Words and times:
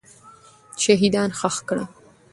شهیدان 0.83 1.29
ښخ 1.39 1.55
کړه. 1.69 1.83